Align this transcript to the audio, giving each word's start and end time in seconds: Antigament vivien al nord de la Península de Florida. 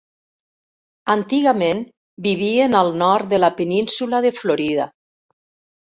Antigament 1.15 1.83
vivien 2.27 2.79
al 2.81 2.91
nord 3.05 3.31
de 3.35 3.43
la 3.45 3.53
Península 3.61 4.27
de 4.29 4.33
Florida. 4.43 4.89